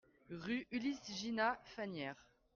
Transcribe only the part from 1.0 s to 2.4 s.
Ginat, Fagnières